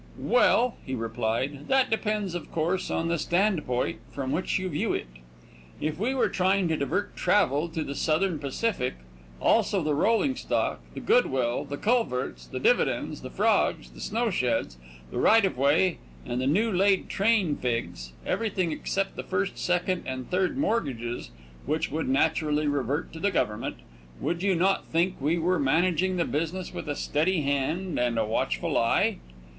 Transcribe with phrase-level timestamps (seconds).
[0.17, 5.05] "Well," he replied, "that depends, of course, on the standpoint from which you view it.
[5.79, 8.95] If we were trying to divert travel to the Southern Pacific,
[9.39, 14.77] also the rolling stock, the good will, the culverts, the dividends, the frogs, the snowsheds,
[15.11, 20.05] the right of way and the new laid train figs, everything except the first, second
[20.07, 21.29] and third mortgages,
[21.67, 23.75] which would naturally revert to the government,
[24.19, 28.25] would you not think we were managing the business with a steady hand and a
[28.25, 29.19] watchful eye?"